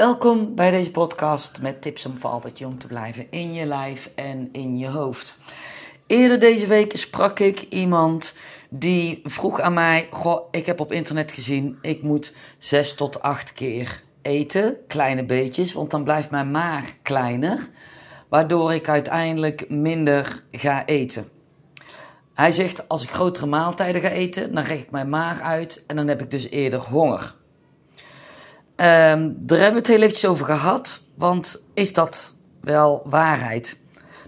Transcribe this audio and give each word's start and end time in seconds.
Welkom 0.00 0.54
bij 0.54 0.70
deze 0.70 0.90
podcast 0.90 1.60
met 1.60 1.82
tips 1.82 2.06
om 2.06 2.18
voor 2.18 2.30
altijd 2.30 2.58
jong 2.58 2.80
te 2.80 2.86
blijven 2.86 3.26
in 3.30 3.52
je 3.52 3.66
lijf 3.66 4.10
en 4.14 4.48
in 4.52 4.78
je 4.78 4.88
hoofd. 4.88 5.38
Eerder 6.06 6.38
deze 6.38 6.66
week 6.66 6.96
sprak 6.96 7.38
ik 7.38 7.60
iemand 7.60 8.34
die 8.70 9.20
vroeg 9.24 9.60
aan 9.60 9.72
mij: 9.72 10.08
Goh, 10.10 10.48
ik 10.50 10.66
heb 10.66 10.80
op 10.80 10.92
internet 10.92 11.32
gezien, 11.32 11.78
ik 11.82 12.02
moet 12.02 12.32
zes 12.58 12.94
tot 12.94 13.22
acht 13.22 13.52
keer 13.52 14.02
eten, 14.22 14.76
kleine 14.86 15.24
beetjes, 15.24 15.72
want 15.72 15.90
dan 15.90 16.04
blijft 16.04 16.30
mijn 16.30 16.50
maag 16.50 17.02
kleiner, 17.02 17.68
waardoor 18.28 18.74
ik 18.74 18.88
uiteindelijk 18.88 19.70
minder 19.70 20.42
ga 20.50 20.86
eten. 20.86 21.28
Hij 22.34 22.52
zegt: 22.52 22.88
Als 22.88 23.02
ik 23.02 23.10
grotere 23.10 23.46
maaltijden 23.46 24.00
ga 24.00 24.08
eten, 24.08 24.54
dan 24.54 24.64
rek 24.64 24.80
ik 24.80 24.90
mijn 24.90 25.08
maag 25.08 25.40
uit 25.40 25.84
en 25.86 25.96
dan 25.96 26.08
heb 26.08 26.22
ik 26.22 26.30
dus 26.30 26.50
eerder 26.50 26.80
honger. 26.80 27.38
Um, 28.80 29.36
daar 29.38 29.58
hebben 29.58 29.72
we 29.72 29.78
het 29.78 29.86
heel 29.86 30.02
eventjes 30.02 30.30
over 30.30 30.46
gehad, 30.46 31.00
want 31.14 31.62
is 31.74 31.92
dat 31.92 32.34
wel 32.60 33.02
waarheid? 33.04 33.76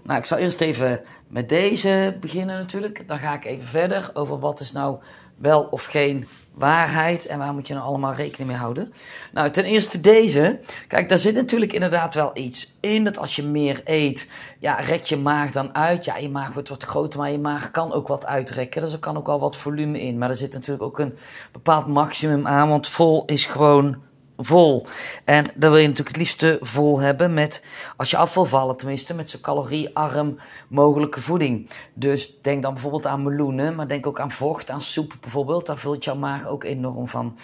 Nou, 0.03 0.19
ik 0.19 0.25
zal 0.25 0.37
eerst 0.37 0.61
even 0.61 1.01
met 1.27 1.49
deze 1.49 2.17
beginnen 2.19 2.57
natuurlijk. 2.57 3.07
Dan 3.07 3.17
ga 3.17 3.33
ik 3.33 3.45
even 3.45 3.67
verder 3.67 4.09
over 4.13 4.39
wat 4.39 4.59
is 4.59 4.71
nou 4.71 4.97
wel 5.37 5.61
of 5.63 5.83
geen 5.83 6.27
waarheid 6.53 7.25
en 7.25 7.37
waar 7.37 7.53
moet 7.53 7.67
je 7.67 7.73
nou 7.73 7.85
allemaal 7.85 8.13
rekening 8.13 8.49
mee 8.49 8.59
houden. 8.59 8.93
Nou, 9.31 9.49
ten 9.49 9.63
eerste 9.63 9.99
deze. 9.99 10.59
Kijk, 10.87 11.09
daar 11.09 11.17
zit 11.17 11.35
natuurlijk 11.35 11.73
inderdaad 11.73 12.13
wel 12.13 12.31
iets 12.33 12.77
in. 12.79 13.03
Dat 13.03 13.17
als 13.17 13.35
je 13.35 13.43
meer 13.43 13.81
eet, 13.83 14.27
ja, 14.59 14.75
rek 14.75 15.03
je 15.03 15.17
maag 15.17 15.51
dan 15.51 15.75
uit. 15.75 16.05
Ja, 16.05 16.17
je 16.17 16.29
maag 16.29 16.53
wordt 16.53 16.69
wat 16.69 16.83
groter, 16.83 17.19
maar 17.19 17.31
je 17.31 17.39
maag 17.39 17.71
kan 17.71 17.93
ook 17.93 18.07
wat 18.07 18.25
uitrekken. 18.25 18.81
Dus 18.81 18.93
er 18.93 18.99
kan 18.99 19.17
ook 19.17 19.27
wel 19.27 19.39
wat 19.39 19.57
volume 19.57 20.01
in. 20.01 20.17
Maar 20.17 20.29
er 20.29 20.35
zit 20.35 20.53
natuurlijk 20.53 20.83
ook 20.83 20.99
een 20.99 21.17
bepaald 21.51 21.87
maximum 21.87 22.47
aan, 22.47 22.69
want 22.69 22.87
vol 22.87 23.25
is 23.25 23.45
gewoon 23.45 24.11
vol. 24.37 24.87
En 25.23 25.43
dan 25.55 25.71
wil 25.71 25.79
je 25.79 25.87
natuurlijk 25.87 26.15
het 26.15 26.25
liefste 26.25 26.57
vol 26.61 26.99
hebben 26.99 27.33
met, 27.33 27.63
als 27.97 28.09
je 28.09 28.17
af 28.17 28.33
wil 28.33 28.45
vallen 28.45 28.77
tenminste, 28.77 29.13
met 29.13 29.29
zo 29.29 29.37
caloriearm 29.41 30.37
mogelijke 30.67 31.21
voeding. 31.21 31.69
Dus 31.93 32.41
denk 32.41 32.61
dan 32.61 32.73
bijvoorbeeld 32.73 33.05
aan 33.05 33.23
meloenen, 33.23 33.75
maar 33.75 33.87
denk 33.87 34.07
ook 34.07 34.19
aan 34.19 34.31
vocht, 34.31 34.69
aan 34.69 34.81
soep 34.81 35.13
bijvoorbeeld. 35.21 35.65
Daar 35.65 35.77
vult 35.77 36.03
jouw 36.03 36.15
maag 36.15 36.47
ook 36.47 36.63
enorm 36.63 37.07
van. 37.07 37.37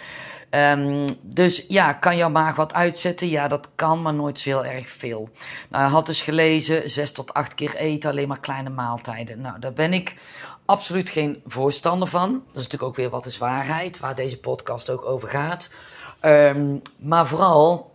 Um, 0.50 1.06
dus 1.22 1.64
ja, 1.68 1.92
kan 1.92 2.16
jouw 2.16 2.30
maag 2.30 2.56
wat 2.56 2.74
uitzetten? 2.74 3.28
Ja, 3.28 3.48
dat 3.48 3.68
kan, 3.74 4.02
maar 4.02 4.14
nooit 4.14 4.38
zo 4.38 4.48
heel 4.48 4.64
erg 4.64 4.90
veel. 4.90 5.28
Nou, 5.68 5.90
had 5.90 6.06
dus 6.06 6.22
gelezen, 6.22 6.90
zes 6.90 7.12
tot 7.12 7.34
acht 7.34 7.54
keer 7.54 7.74
eten, 7.74 8.10
alleen 8.10 8.28
maar 8.28 8.40
kleine 8.40 8.70
maaltijden. 8.70 9.40
Nou, 9.40 9.58
daar 9.58 9.72
ben 9.72 9.92
ik 9.92 10.14
absoluut 10.64 11.10
geen 11.10 11.42
voorstander 11.46 12.08
van. 12.08 12.32
Dat 12.32 12.56
is 12.56 12.62
natuurlijk 12.62 12.82
ook 12.82 12.96
weer 12.96 13.10
wat 13.10 13.26
is 13.26 13.38
waarheid, 13.38 13.98
waar 13.98 14.14
deze 14.14 14.38
podcast 14.38 14.90
ook 14.90 15.04
over 15.04 15.28
gaat. 15.28 15.70
Um, 16.24 16.82
maar 16.98 17.26
vooral 17.26 17.90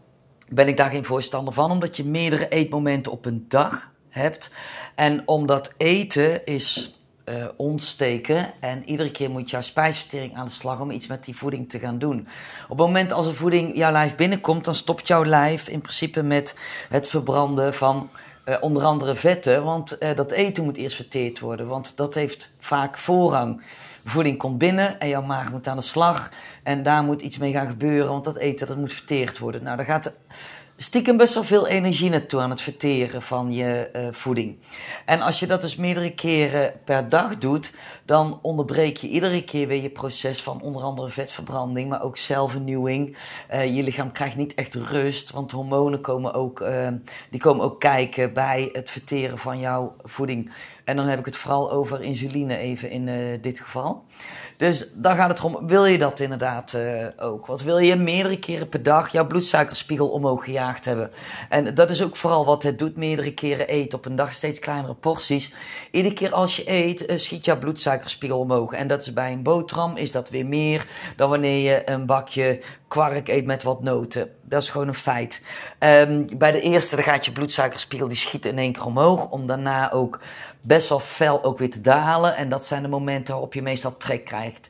ben 0.49 0.67
ik 0.67 0.77
daar 0.77 0.89
geen 0.89 1.05
voorstander 1.05 1.53
van, 1.53 1.71
omdat 1.71 1.97
je 1.97 2.05
meerdere 2.05 2.47
eetmomenten 2.47 3.11
op 3.11 3.25
een 3.25 3.45
dag 3.49 3.91
hebt. 4.09 4.51
En 4.95 5.21
omdat 5.25 5.73
eten 5.77 6.45
is 6.45 6.95
uh, 7.29 7.45
ontsteken 7.55 8.53
en 8.59 8.89
iedere 8.89 9.11
keer 9.11 9.29
moet 9.29 9.49
jouw 9.49 9.61
spijsvertering 9.61 10.35
aan 10.35 10.45
de 10.45 10.51
slag 10.51 10.79
om 10.79 10.91
iets 10.91 11.07
met 11.07 11.25
die 11.25 11.35
voeding 11.35 11.69
te 11.69 11.79
gaan 11.79 11.99
doen. 11.99 12.27
Op 12.63 12.77
het 12.77 12.87
moment 12.87 13.11
als 13.11 13.25
er 13.25 13.33
voeding 13.33 13.77
jouw 13.77 13.91
lijf 13.91 14.15
binnenkomt, 14.15 14.65
dan 14.65 14.75
stopt 14.75 15.07
jouw 15.07 15.25
lijf 15.25 15.67
in 15.67 15.81
principe 15.81 16.23
met 16.23 16.55
het 16.89 17.07
verbranden 17.07 17.73
van 17.73 18.09
uh, 18.45 18.57
onder 18.59 18.83
andere 18.83 19.15
vetten, 19.15 19.63
want 19.63 20.03
uh, 20.03 20.15
dat 20.15 20.31
eten 20.31 20.63
moet 20.63 20.77
eerst 20.77 20.95
verteerd 20.95 21.39
worden, 21.39 21.67
want 21.67 21.97
dat 21.97 22.13
heeft 22.13 22.51
vaak 22.59 22.97
voorrang. 22.97 23.61
Voeding 24.07 24.37
komt 24.37 24.57
binnen 24.57 24.99
en 24.99 25.07
jouw 25.07 25.21
maag 25.21 25.51
moet 25.51 25.67
aan 25.67 25.77
de 25.77 25.83
slag. 25.83 26.31
En 26.63 26.83
daar 26.83 27.03
moet 27.03 27.21
iets 27.21 27.37
mee 27.37 27.51
gaan 27.51 27.67
gebeuren, 27.67 28.09
want 28.09 28.23
dat 28.23 28.37
eten 28.37 28.67
dat 28.67 28.77
moet 28.77 28.93
verteerd 28.93 29.37
worden. 29.37 29.63
Nou, 29.63 29.77
daar 29.77 29.85
gaat 29.85 30.13
stiekem 30.77 31.17
best 31.17 31.33
wel 31.33 31.43
veel 31.43 31.67
energie 31.67 32.09
naartoe 32.09 32.39
aan 32.39 32.49
het 32.49 32.61
verteren 32.61 33.21
van 33.21 33.51
je 33.51 33.89
uh, 33.95 34.07
voeding. 34.11 34.57
En 35.05 35.21
als 35.21 35.39
je 35.39 35.47
dat 35.47 35.61
dus 35.61 35.75
meerdere 35.75 36.13
keren 36.13 36.73
per 36.83 37.09
dag 37.09 37.37
doet, 37.37 37.73
dan 38.05 38.39
onderbreek 38.41 38.97
je 38.97 39.07
iedere 39.07 39.43
keer 39.43 39.67
weer 39.67 39.81
je 39.81 39.89
proces 39.89 40.41
van 40.41 40.61
onder 40.61 40.81
andere 40.81 41.09
vetverbranding, 41.09 41.89
maar 41.89 42.03
ook 42.03 42.17
celvernieuwing. 42.17 43.17
Uh, 43.53 43.75
je 43.75 43.83
lichaam 43.83 44.11
krijgt 44.11 44.35
niet 44.35 44.53
echt 44.53 44.75
rust, 44.75 45.31
want 45.31 45.51
hormonen 45.51 46.01
komen 46.01 46.33
ook, 46.33 46.59
uh, 46.59 46.87
die 47.29 47.39
komen 47.39 47.65
ook 47.65 47.79
kijken 47.79 48.33
bij 48.33 48.69
het 48.71 48.91
verteren 48.91 49.37
van 49.37 49.59
jouw 49.59 49.95
voeding. 50.03 50.51
En 50.83 50.95
dan 50.95 51.07
heb 51.07 51.19
ik 51.19 51.25
het 51.25 51.37
vooral 51.37 51.71
over 51.71 52.01
insuline 52.01 52.57
even 52.57 52.89
in 52.89 53.39
dit 53.41 53.59
geval. 53.59 54.03
Dus 54.57 54.87
dan 54.93 55.15
gaat 55.15 55.29
het 55.29 55.39
erom, 55.39 55.67
wil 55.67 55.85
je 55.85 55.97
dat 55.97 56.19
inderdaad 56.19 56.73
uh, 56.73 57.07
ook? 57.17 57.45
Wat 57.45 57.61
wil 57.61 57.77
je 57.77 57.95
meerdere 57.95 58.39
keren 58.39 58.69
per 58.69 58.83
dag 58.83 59.11
jouw 59.11 59.27
bloedsuikerspiegel 59.27 60.07
omhoog 60.07 60.43
gejaagd 60.43 60.85
hebben? 60.85 61.11
En 61.49 61.75
dat 61.75 61.89
is 61.89 62.03
ook 62.03 62.15
vooral 62.15 62.45
wat 62.45 62.63
het 62.63 62.79
doet, 62.79 62.97
meerdere 62.97 63.33
keren 63.33 63.67
eten 63.67 63.97
op 63.97 64.05
een 64.05 64.15
dag, 64.15 64.33
steeds 64.33 64.59
kleinere 64.59 64.93
porties. 64.93 65.53
Iedere 65.91 66.13
keer 66.13 66.33
als 66.33 66.55
je 66.55 66.71
eet, 66.71 67.09
uh, 67.11 67.17
schiet 67.17 67.45
jouw 67.45 67.57
bloedsuikerspiegel 67.57 68.39
omhoog. 68.39 68.73
En 68.73 68.87
dat 68.87 69.01
is 69.01 69.13
bij 69.13 69.31
een 69.31 69.43
boterham, 69.43 69.95
is 69.95 70.11
dat 70.11 70.29
weer 70.29 70.45
meer 70.45 70.85
dan 71.15 71.29
wanneer 71.29 71.71
je 71.71 71.89
een 71.89 72.05
bakje 72.05 72.59
kwark 72.95 73.27
eet 73.27 73.45
met 73.45 73.63
wat 73.63 73.83
noten. 73.83 74.29
Dat 74.41 74.61
is 74.61 74.69
gewoon 74.69 74.87
een 74.87 74.93
feit. 74.93 75.41
Um, 75.79 76.25
bij 76.37 76.51
de 76.51 76.61
eerste, 76.61 77.03
gaat 77.03 77.25
je 77.25 77.31
bloedsuikerspiegel, 77.31 78.07
die 78.07 78.17
schiet 78.17 78.45
in 78.45 78.57
één 78.57 78.71
keer 78.71 78.85
omhoog, 78.85 79.29
om 79.29 79.45
daarna 79.45 79.91
ook 79.91 80.19
best 80.67 80.89
wel 80.89 80.99
fel 80.99 81.43
ook 81.43 81.57
weer 81.57 81.71
te 81.71 81.81
dalen. 81.81 82.35
En 82.35 82.49
dat 82.49 82.65
zijn 82.65 82.81
de 82.81 82.87
momenten 82.87 83.33
waarop 83.33 83.53
je 83.53 83.61
meestal 83.61 83.97
trek 83.97 84.25
krijgt. 84.25 84.69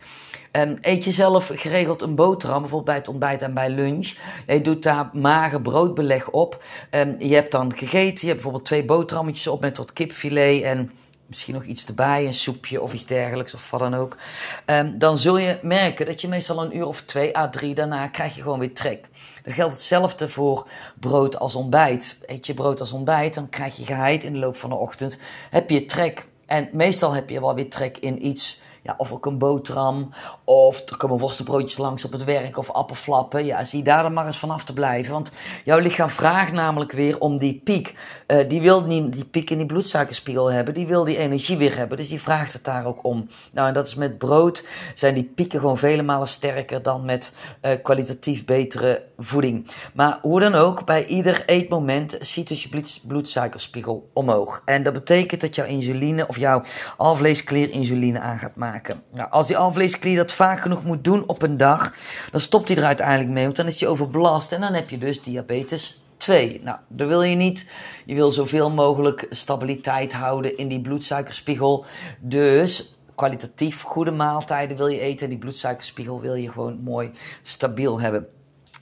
Um, 0.52 0.78
eet 0.82 1.04
je 1.04 1.12
zelf 1.12 1.52
geregeld 1.54 2.02
een 2.02 2.16
boterham, 2.16 2.60
bijvoorbeeld 2.60 2.90
bij 2.90 2.96
het 2.96 3.08
ontbijt 3.08 3.42
en 3.42 3.54
bij 3.54 3.70
lunch. 3.70 4.14
Je 4.48 4.62
doet 4.62 4.84
daar 4.84 5.10
mager 5.14 5.62
broodbeleg 5.62 6.30
op. 6.30 6.64
Um, 6.92 7.16
je 7.20 7.36
hebt 7.36 7.52
dan 7.52 7.76
gegeten, 7.76 8.20
je 8.20 8.28
hebt 8.28 8.34
bijvoorbeeld 8.34 8.66
twee 8.66 8.86
boterhammetjes 8.86 9.48
op 9.48 9.62
met 9.62 9.78
wat 9.78 9.94
kipfilet 9.94 10.64
en 10.64 10.92
misschien 11.28 11.54
nog 11.54 11.64
iets 11.64 11.86
erbij, 11.86 12.26
een 12.26 12.34
soepje 12.34 12.82
of 12.82 12.94
iets 12.94 13.06
dergelijks 13.06 13.54
of 13.54 13.72
wat 13.72 13.80
dan 13.80 13.94
ook. 13.94 14.18
Um, 14.66 14.98
dan 14.98 15.18
zul 15.18 15.38
je 15.38 15.60
merken 15.62 16.06
dat 16.06 16.22
je 16.22 16.28
meestal 16.28 16.64
een 16.64 16.78
uur 16.78 16.86
of 16.86 17.02
twee 17.02 17.38
à 17.38 17.50
drie 17.50 17.76
daarna 17.76 18.08
krijg 18.08 18.36
je 18.36 18.42
gewoon 18.42 18.60
weer 18.60 18.74
trek. 18.74 19.06
Dan 19.44 19.54
geldt 19.54 19.74
hetzelfde 19.74 20.30
voor 20.30 20.68
brood 21.00 21.40
als 21.40 21.56
ontbijt. 21.56 22.18
Eet 22.26 22.46
je 22.46 22.54
brood 22.54 22.80
als 22.80 22.92
ontbijt, 22.92 23.34
dan 23.34 23.50
krijg 23.50 23.78
je 23.78 23.86
geheid 23.86 24.24
in 24.24 24.34
de 24.34 24.40
loop 24.40 24.56
van 24.56 24.70
de 24.70 24.76
ochtend. 24.76 25.18
Heb 25.50 25.70
je 25.70 25.86
trek. 25.86 26.28
En 26.46 26.70
meestal 26.72 27.14
heb 27.14 27.30
je 27.30 27.40
wel 27.40 27.56
weer 27.56 27.70
trek 27.70 27.98
in 27.98 28.26
iets 28.26 28.60
ja, 28.86 28.94
of 28.98 29.12
ook 29.12 29.26
een 29.26 29.38
boterham. 29.38 30.10
Of 30.44 30.90
er 30.90 30.98
komen 30.98 31.18
worstenbroodjes 31.18 31.78
langs 31.78 32.06
op 32.06 32.12
het 32.12 32.24
werk. 32.24 32.58
Of 32.58 32.72
appelflappen. 32.72 33.46
Ja, 33.46 33.64
zie 33.64 33.84
daar 33.84 34.04
dan 34.04 34.14
maar 34.14 34.26
eens 34.26 34.38
vanaf 34.38 34.64
te 34.64 34.74
blijven. 34.74 35.14
Want 35.14 35.32
jouw 35.64 35.80
lichaam 35.80 36.10
vraagt 36.10 36.52
namelijk 36.52 36.92
weer 36.92 37.20
om 37.20 37.38
die 37.38 37.62
piek. 37.64 37.94
Uh, 38.28 38.38
die 38.48 38.62
wil 38.62 38.84
niet 38.84 39.14
die 39.14 39.26
piek 39.26 39.50
in 39.50 39.58
die 39.58 39.66
bloedsuikerspiegel 39.66 40.52
hebben. 40.52 40.74
Die 40.74 40.88
wil 40.88 41.04
die 41.04 41.18
energie 41.18 41.58
weer 41.58 41.78
hebben. 41.78 41.98
Dus 41.98 42.10
die 42.10 42.22
vraagt 42.22 42.54
het 42.54 42.64
daar 42.64 42.86
ook 42.86 43.04
om. 43.04 43.28
Nou, 43.54 43.68
en 43.68 43.74
dat 43.74 43.88
is 43.88 43.96
met 43.96 44.18
brood. 44.18 44.64
Zijn 44.96 45.14
die 45.14 45.32
pieken 45.36 45.60
gewoon 45.60 45.78
vele 45.78 46.04
malen 46.04 46.28
sterker 46.28 46.82
dan 46.82 47.06
met 47.06 47.34
uh, 47.62 47.72
kwalitatief 47.84 48.46
betere 48.46 49.04
voeding. 49.18 49.68
Maar 49.94 50.20
hoe 50.22 50.40
dan 50.40 50.56
ook, 50.56 50.86
bij 50.86 51.06
ieder 51.06 51.44
eetmoment 51.46 52.18
ziet 52.20 52.48
dus 52.48 52.64
je 52.64 53.00
bloedsuikerspiegel 53.08 54.10
omhoog. 54.14 54.62
En 54.66 54.84
dat 54.84 54.94
betekent 54.94 55.42
dat 55.42 55.56
jouw 55.56 55.66
insuline 55.66 56.28
of 56.28 56.38
jouw 56.38 56.64
alvleesklier 56.98 57.72
insuline 57.72 58.20
aan 58.20 58.38
gaat 58.38 58.56
maken. 58.56 58.74
Nou, 59.12 59.30
als 59.32 59.48
die 59.48 59.58
alvleesklier 59.58 60.18
dat 60.18 60.32
vaak 60.32 60.62
genoeg 60.62 60.84
moet 60.84 61.04
doen 61.04 61.28
op 61.28 61.42
een 61.42 61.58
dag, 61.58 61.94
dan 62.32 62.42
stopt 62.42 62.68
hij 62.68 62.78
er 62.78 62.84
uiteindelijk 62.84 63.30
mee, 63.30 63.44
want 63.44 63.56
dan 63.56 63.68
is 63.68 63.80
hij 63.80 63.90
overbelast 63.90 64.52
en 64.52 64.62
dan 64.62 64.74
heb 64.74 64.90
je 64.90 64.98
dus 64.98 65.22
diabetes 65.22 66.02
2. 66.18 66.62
Nou, 66.64 66.78
dat 66.88 67.08
wil 67.08 67.22
je 67.24 67.36
niet. 67.36 67.66
Je 68.06 68.16
wil 68.16 68.32
zoveel 68.32 68.70
mogelijk 68.70 69.26
stabiliteit 69.30 70.14
houden 70.14 70.58
in 70.58 70.68
die 70.68 70.82
bloedsuikerspiegel. 70.82 71.86
Dus 72.20 72.96
kwalitatief 73.16 73.82
goede 73.82 74.12
maaltijden 74.12 74.78
wil 74.78 74.88
je 74.88 75.00
eten 75.00 75.24
en 75.24 75.30
die 75.30 75.40
bloedsuikerspiegel 75.40 76.22
wil 76.22 76.36
je 76.36 76.52
gewoon 76.52 76.80
mooi 76.84 77.12
stabiel 77.42 78.00
hebben. 78.00 78.28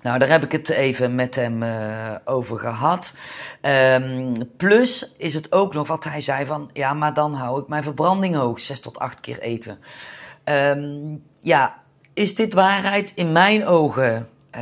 Nou, 0.04 0.20
daar 0.20 0.30
heb 0.30 0.44
ik 0.44 0.52
het 0.52 0.70
even 0.70 1.16
met 1.16 1.36
hem 1.36 1.64
uh, 1.64 2.16
over 2.26 2.60
gehad. 2.60 3.14
Um, 3.96 4.34
plus 4.58 5.14
is 5.18 5.34
het 5.34 5.52
ook 5.52 5.74
nog 5.74 5.88
wat 5.88 6.04
hij 6.04 6.22
zei 6.22 6.46
van, 6.46 6.70
ja, 6.74 6.94
maar 6.94 7.14
dan 7.14 7.34
hou 7.34 7.62
ik 7.62 7.68
mijn 7.68 7.84
verbranding 7.84 8.36
hoog, 8.36 8.60
zes 8.60 8.80
tot 8.80 9.00
acht 9.00 9.20
keer 9.20 9.40
eten. 9.40 9.80
Um, 10.46 11.24
ja, 11.42 11.82
is 12.14 12.36
dit 12.36 12.54
waarheid? 12.54 13.12
In 13.16 13.32
mijn 13.32 13.66
ogen 13.66 14.30
uh, 14.58 14.62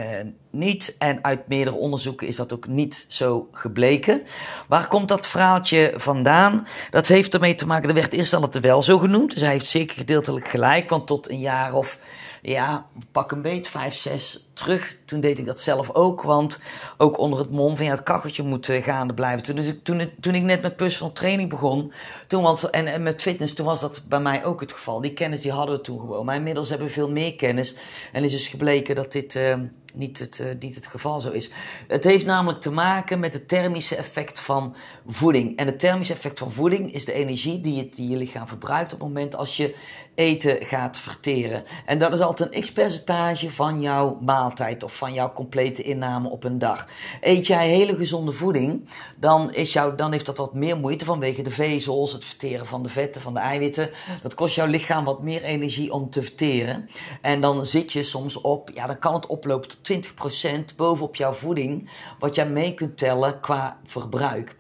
niet. 0.49 0.95
En 0.97 1.23
uit 1.23 1.47
meerdere 1.47 1.75
onderzoeken 1.75 2.27
is 2.27 2.35
dat 2.35 2.53
ook 2.53 2.67
niet 2.67 3.05
zo 3.07 3.49
gebleken. 3.51 4.21
Waar 4.67 4.87
komt 4.87 5.07
dat 5.07 5.27
verhaaltje 5.27 5.94
vandaan? 5.95 6.67
Dat 6.89 7.07
heeft 7.07 7.33
ermee 7.33 7.55
te 7.55 7.67
maken, 7.67 7.89
er 7.89 7.95
werd 7.95 8.13
eerst 8.13 8.33
al 8.33 8.41
het 8.41 8.59
wel 8.59 8.81
zo 8.81 8.97
genoemd. 8.97 9.31
Dus 9.31 9.41
hij 9.41 9.51
heeft 9.51 9.69
zeker 9.69 9.95
gedeeltelijk 9.95 10.47
gelijk, 10.47 10.89
want 10.89 11.07
tot 11.07 11.29
een 11.29 11.39
jaar 11.39 11.73
of 11.73 11.97
ja, 12.41 12.85
pak 13.11 13.31
een 13.31 13.41
beet, 13.41 13.67
vijf, 13.67 13.95
zes 13.95 14.49
terug, 14.53 14.97
toen 15.05 15.19
deed 15.19 15.39
ik 15.39 15.45
dat 15.45 15.59
zelf 15.59 15.89
ook. 15.93 16.21
Want 16.21 16.59
ook 16.97 17.17
onder 17.17 17.39
het 17.39 17.51
mom 17.51 17.75
van 17.75 17.85
ja, 17.85 17.91
het 17.91 18.03
kacheltje 18.03 18.43
moet 18.43 18.67
uh, 18.67 18.83
gaande 18.83 19.13
blijven. 19.13 19.43
Toen, 19.43 19.55
dus 19.55 19.67
ik, 19.67 19.83
toen, 19.83 20.11
toen 20.19 20.35
ik 20.35 20.41
net 20.41 20.61
met 20.61 20.75
personal 20.75 21.13
training 21.13 21.49
begon, 21.49 21.93
toen, 22.27 22.43
want, 22.43 22.69
en, 22.69 22.88
en 22.88 23.03
met 23.03 23.21
fitness, 23.21 23.53
toen 23.53 23.65
was 23.65 23.79
dat 23.79 24.01
bij 24.07 24.19
mij 24.19 24.45
ook 24.45 24.59
het 24.59 24.71
geval. 24.71 25.01
Die 25.01 25.13
kennis 25.13 25.41
die 25.41 25.51
hadden 25.51 25.75
we 25.75 25.81
toen 25.81 25.99
gewoon. 25.99 26.25
Maar 26.25 26.35
inmiddels 26.35 26.69
hebben 26.69 26.88
we 26.88 26.93
veel 26.93 27.11
meer 27.11 27.35
kennis. 27.35 27.75
En 28.11 28.23
is 28.23 28.31
dus 28.31 28.47
gebleken 28.47 28.95
dat 28.95 29.11
dit... 29.11 29.35
Uh, 29.35 29.55
niet 29.93 30.19
het, 30.19 30.39
uh, 30.39 30.47
niet 30.59 30.75
het 30.75 30.88
geval 30.88 31.19
zo 31.19 31.31
is. 31.31 31.49
Het 31.88 32.03
heeft 32.03 32.25
namelijk 32.25 32.61
te 32.61 32.71
maken 32.71 33.19
met 33.19 33.33
het 33.33 33.47
thermische 33.47 33.95
effect 33.95 34.39
van 34.39 34.75
voeding. 35.07 35.57
En 35.57 35.65
het 35.65 35.79
thermische 35.79 36.13
effect 36.13 36.39
van 36.39 36.51
voeding 36.51 36.93
is 36.93 37.05
de 37.05 37.13
energie 37.13 37.61
die 37.61 37.75
je, 37.75 37.89
die 37.89 38.09
je 38.09 38.17
lichaam 38.17 38.47
verbruikt 38.47 38.93
op 38.93 38.99
het 38.99 39.07
moment 39.07 39.35
als 39.35 39.57
je 39.57 39.75
eten 40.15 40.65
gaat 40.65 40.97
verteren. 40.97 41.63
En 41.85 41.99
dat 41.99 42.13
is 42.13 42.19
altijd 42.19 42.55
een 42.55 42.61
x-percentage 42.61 43.51
van 43.51 43.81
jouw 43.81 44.17
maaltijd 44.21 44.83
of 44.83 44.95
van 44.95 45.13
jouw 45.13 45.33
complete 45.33 45.83
inname 45.83 46.29
op 46.29 46.44
een 46.44 46.59
dag. 46.59 46.87
Eet 47.21 47.47
jij 47.47 47.69
hele 47.69 47.95
gezonde 47.95 48.31
voeding, 48.31 48.89
dan, 49.15 49.53
is 49.53 49.73
jou, 49.73 49.95
dan 49.95 50.11
heeft 50.11 50.25
dat 50.25 50.37
wat 50.37 50.53
meer 50.53 50.77
moeite 50.77 51.05
vanwege 51.05 51.41
de 51.41 51.51
vezels, 51.51 52.13
het 52.13 52.25
verteren 52.25 52.65
van 52.65 52.83
de 52.83 52.89
vetten, 52.89 53.21
van 53.21 53.33
de 53.33 53.39
eiwitten. 53.39 53.89
Dat 54.21 54.35
kost 54.35 54.55
jouw 54.55 54.67
lichaam 54.67 55.05
wat 55.05 55.21
meer 55.21 55.44
energie 55.44 55.94
om 55.94 56.09
te 56.09 56.21
verteren. 56.21 56.89
En 57.21 57.41
dan 57.41 57.65
zit 57.65 57.94
je 57.94 58.03
soms 58.03 58.41
op, 58.41 58.69
ja, 58.73 58.87
dan 58.87 58.99
kan 58.99 59.13
het 59.13 59.25
oplopen 59.25 59.69
tot 59.69 59.81
20% 59.81 60.75
bovenop 60.75 61.16
jouw 61.16 61.33
voeding, 61.33 61.89
wat 62.19 62.36
jij 62.36 62.50
mee 62.50 62.74
kunt 62.74 62.98
tellen 62.98 63.39
qua 63.39 63.80
verbruik. 63.86 64.56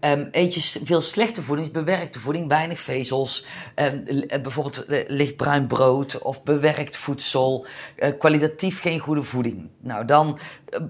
Um, 0.00 0.28
eet 0.30 0.54
je 0.54 0.80
veel 0.84 1.00
slechte 1.00 1.42
voeding, 1.42 1.72
bewerkte 1.72 2.20
voeding, 2.20 2.48
weinig 2.48 2.80
vezels, 2.80 3.46
um, 3.74 4.04
bijvoorbeeld 4.42 4.84
lichtbruin 5.08 5.66
brood 5.66 6.18
of 6.18 6.42
bewerkt 6.42 6.96
voedsel, 6.96 7.66
uh, 7.98 8.08
kwalitatief 8.18 8.80
geen 8.80 8.98
goede 8.98 9.22
voeding. 9.22 9.68
Nou, 9.80 10.04
dan 10.04 10.38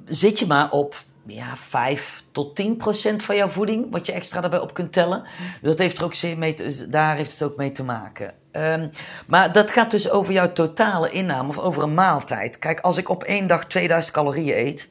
zit 0.05 0.39
je 0.39 0.47
maar 0.47 0.71
op 0.71 0.95
ja, 1.27 1.57
5 1.57 2.25
tot 2.33 2.57
10 2.57 2.77
procent 2.77 3.23
van 3.23 3.37
jouw 3.37 3.49
voeding, 3.49 3.87
wat 3.91 4.07
je 4.07 4.13
extra 4.13 4.41
daarbij 4.41 4.59
op 4.61 4.75
kunt 4.75 4.93
tellen. 4.93 5.25
Dat 5.63 5.79
heeft 5.79 5.99
er 5.99 6.05
ook 6.05 6.15
mee 6.37 6.55
daar 6.89 7.17
heeft 7.17 7.33
het 7.33 7.43
ook 7.43 7.57
mee 7.57 7.73
te 7.73 7.85
maken. 7.85 8.35
Um, 8.53 8.91
maar 9.27 9.53
dat 9.53 9.71
gaat 9.71 9.91
dus 9.91 10.11
over 10.11 10.33
jouw 10.33 10.53
totale 10.53 11.11
inname 11.11 11.49
of 11.49 11.59
over 11.59 11.83
een 11.83 11.95
maaltijd. 11.95 12.59
Kijk, 12.59 12.81
als 12.81 12.97
ik 12.97 13.09
op 13.09 13.23
één 13.23 13.47
dag 13.47 13.65
2000 13.65 14.15
calorieën 14.15 14.67
eet, 14.67 14.89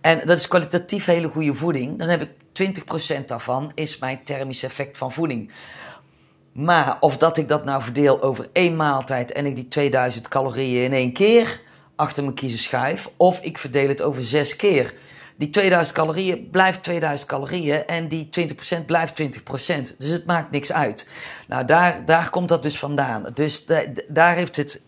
en 0.00 0.20
dat 0.24 0.38
is 0.38 0.48
kwalitatief 0.48 1.04
hele 1.04 1.28
goede 1.28 1.54
voeding, 1.54 1.98
dan 1.98 2.08
heb 2.08 2.22
ik 2.22 2.30
20% 3.20 3.24
daarvan 3.24 3.72
is 3.74 3.98
mijn 3.98 4.24
thermisch 4.24 4.62
effect 4.62 4.98
van 4.98 5.12
voeding. 5.12 5.50
Maar 6.52 6.96
of 7.00 7.16
dat 7.16 7.36
ik 7.36 7.48
dat 7.48 7.64
nou 7.64 7.82
verdeel 7.82 8.22
over 8.22 8.48
één 8.52 8.76
maaltijd 8.76 9.32
en 9.32 9.46
ik 9.46 9.54
die 9.54 9.68
2000 9.68 10.28
calorieën 10.28 10.84
in 10.84 10.92
één 10.92 11.12
keer 11.12 11.62
achter 11.96 12.22
mijn 12.22 12.34
kiezen 12.34 12.58
schuif, 12.58 13.10
of 13.16 13.40
ik 13.40 13.58
verdeel 13.58 13.88
het 13.88 14.02
over 14.02 14.22
zes 14.22 14.56
keer. 14.56 14.94
Die 15.36 15.50
2000 15.50 15.96
calorieën 15.96 16.48
blijft 16.50 16.82
2000 16.82 17.28
calorieën 17.28 17.86
en 17.86 18.08
die 18.08 18.28
20% 18.80 18.84
blijft 18.86 19.22
20%. 19.22 19.26
Dus 19.98 20.10
het 20.10 20.26
maakt 20.26 20.50
niks 20.50 20.72
uit. 20.72 21.06
Nou, 21.48 21.64
daar, 21.64 22.04
daar 22.04 22.30
komt 22.30 22.48
dat 22.48 22.62
dus 22.62 22.78
vandaan. 22.78 23.26
Dus 23.34 23.64
daar 24.08 24.34
heeft 24.34 24.56
het 24.56 24.82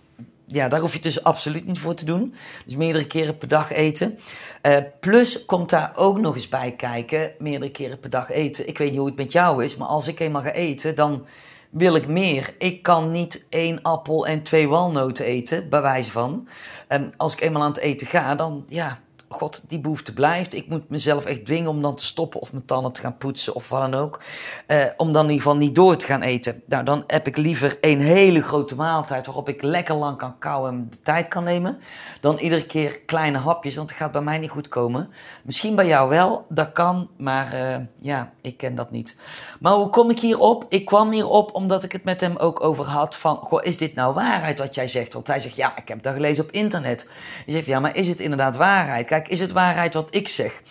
ja, 0.47 0.69
daar 0.69 0.81
hoef 0.81 0.93
je 0.93 1.01
dus 1.01 1.25
absoluut 1.25 1.67
niet 1.67 1.79
voor 1.79 1.95
te 1.95 2.05
doen. 2.05 2.35
Dus 2.65 2.77
meerdere 2.77 3.07
keren 3.07 3.39
per 3.39 3.49
dag 3.49 3.71
eten. 3.71 4.19
Uh, 4.63 4.77
plus 5.01 5.45
komt 5.45 5.71
daar 5.71 5.93
ook 5.97 6.19
nog 6.19 6.35
eens 6.35 6.49
bij 6.49 6.73
kijken, 6.77 7.33
meerdere 7.39 7.71
keren 7.71 8.01
per 8.01 8.11
dag 8.11 8.31
eten. 8.31 8.69
Ik 8.69 8.79
weet 8.79 8.91
niet 8.91 8.99
hoe 8.99 9.09
het 9.09 9.17
met 9.17 9.33
jou 9.33 9.65
is, 9.65 9.77
maar 9.77 9.89
als 9.89 10.09
ik 10.09 10.21
eenmaal 10.21 10.43
ga 10.43 10.53
eten, 10.53 10.95
dan 10.95 11.27
wil 11.71 11.95
ik 11.95 12.09
meer. 12.09 12.55
Ik 12.59 12.83
kan 12.83 13.11
niet 13.11 13.45
één 13.49 13.83
appel 13.83 14.27
en 14.27 14.43
twee 14.43 14.69
walnoten 14.69 15.25
eten, 15.25 15.69
bij 15.69 15.83
wijze 15.83 16.11
van. 16.11 16.49
En 16.89 17.13
als 17.17 17.33
ik 17.33 17.41
eenmaal 17.41 17.63
aan 17.63 17.69
het 17.69 17.81
eten 17.81 18.07
ga, 18.07 18.35
dan 18.35 18.65
ja, 18.69 19.01
god, 19.29 19.63
die 19.69 19.81
behoefte 19.81 20.13
blijft. 20.13 20.55
Ik 20.55 20.69
moet 20.69 20.89
mezelf 20.89 21.25
echt 21.25 21.45
dwingen 21.45 21.71
om 21.71 21.83
dan 21.83 21.97
te 21.97 22.05
stoppen 22.05 22.41
of 22.41 22.53
mijn 22.53 22.65
tanden 22.65 22.93
te 22.93 23.01
gaan 23.01 23.17
poetsen 23.17 23.55
of 23.55 23.69
wat 23.69 23.81
dan 23.81 23.95
ook. 23.95 24.21
Uh, 24.69 24.85
om 24.97 25.13
dan 25.13 25.25
in 25.25 25.31
ieder 25.31 25.43
geval 25.43 25.59
niet 25.59 25.75
door 25.75 25.97
te 25.97 26.07
gaan 26.07 26.23
eten. 26.23 26.63
Nou, 26.67 26.85
dan 26.85 27.05
heb 27.07 27.27
ik 27.27 27.37
liever 27.37 27.79
een 27.81 28.01
hele 28.01 28.43
grote 28.43 28.75
maaltijd 28.75 29.27
waarop 29.27 29.49
ik 29.49 29.63
lekker 29.63 29.95
lang 29.95 30.19
kan 30.19 30.39
kauwen 30.39 30.73
en 30.73 30.87
de 30.91 31.01
tijd 31.03 31.29
kan 31.29 31.45
nemen. 31.45 31.79
Dan 32.21 32.39
iedere 32.39 32.67
keer 32.67 33.01
kleine 33.01 33.39
hapjes, 33.39 33.77
want 33.77 33.89
het 33.89 33.99
gaat 33.99 34.13
bij 34.13 34.21
mij 34.21 34.39
niet 34.39 34.51
goed 34.51 34.69
komen. 34.69 35.11
Misschien 35.43 35.75
bij 35.75 35.87
jou 35.87 36.09
wel, 36.09 36.47
dat 36.49 36.73
kan, 36.73 37.09
maar 37.19 37.55
uh, 37.55 37.77
ja, 37.97 38.33
ik 38.41 38.57
ken 38.57 38.75
dat 38.75 38.91
niet. 38.91 39.17
Maar 39.61 39.73
hoe 39.73 39.91
kom 39.91 40.11
ik 40.11 40.19
hierop? 40.19 40.65
Ik 40.69 40.85
kwam 40.85 41.11
hierop 41.11 41.55
omdat 41.55 41.83
ik 41.83 41.93
het 41.93 42.05
met 42.05 42.21
hem 42.21 42.37
ook 42.37 42.63
over 42.63 42.85
had 42.85 43.17
van, 43.17 43.37
goh, 43.37 43.65
is 43.65 43.77
dit 43.77 43.95
nou 43.95 44.15
waarheid 44.15 44.59
wat 44.59 44.75
jij 44.75 44.89
zegt? 44.89 45.13
Want 45.13 45.27
hij 45.27 45.41
zegt, 45.41 45.57
ja, 45.57 45.77
ik 45.77 45.89
heb 45.89 46.03
dat 46.03 46.15
gelezen 46.15 46.45
op 46.45 46.51
internet. 46.51 47.09
Je 47.47 47.53
zegt, 47.53 47.67
ja, 47.67 47.81
maar 47.81 47.97
is 47.97 48.09
het 48.09 48.21
inderdaad 48.21 48.57
waarheid? 48.57 49.09
Is 49.25 49.41
het 49.41 49.53
waarheid 49.53 49.95
wat 49.95 50.15
ik 50.15 50.29
zeg? 50.29 50.63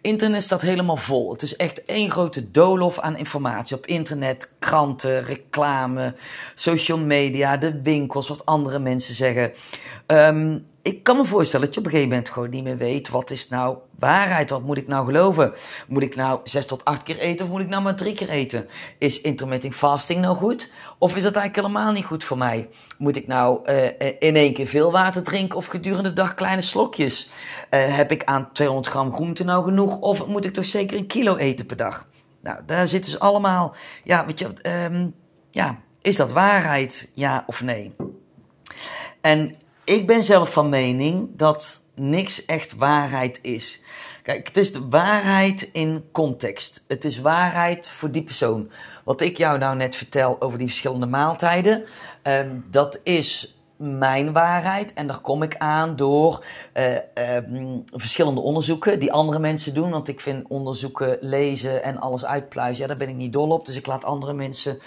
Internet 0.00 0.42
staat 0.42 0.62
helemaal 0.62 0.96
vol. 0.96 1.32
Het 1.32 1.42
is 1.42 1.56
echt 1.56 1.84
één 1.84 2.10
grote 2.10 2.50
doolhof 2.50 2.98
aan 2.98 3.16
informatie. 3.16 3.76
Op 3.76 3.86
internet, 3.86 4.50
kranten, 4.58 5.24
reclame, 5.24 6.14
social 6.54 6.98
media, 6.98 7.56
de 7.56 7.80
winkels, 7.82 8.28
wat 8.28 8.46
andere 8.46 8.78
mensen 8.78 9.14
zeggen. 9.14 9.52
Um, 10.06 10.66
ik 10.82 11.02
kan 11.02 11.16
me 11.16 11.24
voorstellen 11.24 11.66
dat 11.66 11.74
je 11.74 11.80
op 11.80 11.86
een 11.86 11.92
gegeven 11.92 12.12
moment 12.12 12.32
gewoon 12.32 12.50
niet 12.50 12.64
meer 12.64 12.76
weet 12.76 13.08
wat 13.08 13.30
is 13.30 13.48
nou 13.48 13.78
waarheid, 13.98 14.50
wat 14.50 14.62
moet 14.62 14.76
ik 14.76 14.88
nou 14.88 15.06
geloven? 15.06 15.52
Moet 15.88 16.02
ik 16.02 16.16
nou 16.16 16.40
zes 16.44 16.66
tot 16.66 16.84
acht 16.84 17.02
keer 17.02 17.18
eten 17.18 17.46
of 17.46 17.52
moet 17.52 17.60
ik 17.60 17.68
nou 17.68 17.82
maar 17.82 17.94
drie 17.94 18.14
keer 18.14 18.28
eten? 18.28 18.68
Is 18.98 19.20
intermittent 19.20 19.74
fasting 19.74 20.20
nou 20.20 20.36
goed 20.36 20.70
of 20.98 21.16
is 21.16 21.22
dat 21.22 21.34
eigenlijk 21.36 21.66
helemaal 21.66 21.92
niet 21.92 22.04
goed 22.04 22.24
voor 22.24 22.38
mij? 22.38 22.68
Moet 22.98 23.16
ik 23.16 23.26
nou 23.26 23.70
uh, 23.70 23.86
in 24.18 24.36
één 24.36 24.52
keer 24.52 24.66
veel 24.66 24.92
water 24.92 25.22
drinken 25.22 25.56
of 25.56 25.66
gedurende 25.66 26.08
de 26.08 26.14
dag 26.14 26.34
kleine 26.34 26.62
slokjes? 26.62 27.30
Uh, 27.70 27.96
heb 27.96 28.10
ik 28.12 28.24
aan 28.24 28.52
200 28.52 28.88
gram 28.88 29.12
groente 29.12 29.44
nou 29.44 29.64
genoeg 29.64 29.98
of 29.98 30.26
moet 30.26 30.44
ik 30.44 30.52
toch 30.52 30.64
zeker 30.64 30.96
een 30.98 31.06
kilo 31.06 31.36
eten 31.36 31.66
per 31.66 31.76
dag? 31.76 32.06
Nou, 32.42 32.58
daar 32.66 32.88
zitten 32.88 33.10
ze 33.10 33.18
allemaal, 33.18 33.74
ja, 34.04 34.26
weet 34.26 34.38
je, 34.38 34.48
um, 34.90 35.14
ja, 35.50 35.78
is 36.02 36.16
dat 36.16 36.32
waarheid, 36.32 37.08
ja 37.14 37.44
of 37.46 37.62
nee? 37.62 37.94
En 39.20 39.56
ik 39.90 40.06
ben 40.06 40.22
zelf 40.22 40.52
van 40.52 40.68
mening 40.68 41.28
dat 41.36 41.80
niks 41.94 42.44
echt 42.44 42.76
waarheid 42.76 43.38
is. 43.42 43.80
Kijk, 44.22 44.46
het 44.46 44.56
is 44.56 44.72
de 44.72 44.88
waarheid 44.88 45.68
in 45.72 46.04
context. 46.12 46.84
Het 46.88 47.04
is 47.04 47.20
waarheid 47.20 47.88
voor 47.88 48.10
die 48.10 48.22
persoon. 48.22 48.70
Wat 49.04 49.20
ik 49.20 49.36
jou 49.36 49.58
nou 49.58 49.76
net 49.76 49.96
vertel 49.96 50.40
over 50.40 50.58
die 50.58 50.66
verschillende 50.66 51.06
maaltijden, 51.06 51.84
um, 52.22 52.64
dat 52.70 53.00
is 53.02 53.58
mijn 53.76 54.32
waarheid. 54.32 54.92
En 54.92 55.06
daar 55.06 55.20
kom 55.20 55.42
ik 55.42 55.56
aan 55.56 55.96
door 55.96 56.44
uh, 56.74 56.94
uh, 56.94 56.98
verschillende 57.92 58.40
onderzoeken 58.40 58.98
die 58.98 59.12
andere 59.12 59.38
mensen 59.38 59.74
doen. 59.74 59.90
Want 59.90 60.08
ik 60.08 60.20
vind 60.20 60.48
onderzoeken 60.48 61.16
lezen 61.20 61.82
en 61.82 61.98
alles 61.98 62.24
uitpluizen, 62.24 62.82
ja, 62.82 62.88
daar 62.88 62.96
ben 62.96 63.08
ik 63.08 63.14
niet 63.14 63.32
dol 63.32 63.50
op. 63.50 63.66
Dus 63.66 63.76
ik 63.76 63.86
laat 63.86 64.04
andere 64.04 64.32
mensen 64.32 64.78